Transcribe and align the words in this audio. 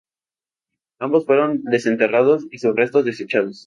Ambos 0.97 1.27
fueron 1.27 1.61
desenterrados 1.61 2.47
y 2.49 2.57
sus 2.57 2.75
restos 2.75 3.05
desechados. 3.05 3.59